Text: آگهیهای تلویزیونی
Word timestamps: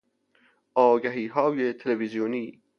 آگهیهای 0.75 1.73
تلویزیونی 1.73 2.61